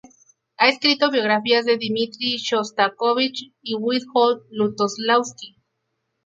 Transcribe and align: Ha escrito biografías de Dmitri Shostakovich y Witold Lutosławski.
Ha 0.57 0.67
escrito 0.67 1.11
biografías 1.11 1.63
de 1.65 1.77
Dmitri 1.77 2.37
Shostakovich 2.37 3.53
y 3.61 3.75
Witold 3.75 4.41
Lutosławski. 4.49 5.55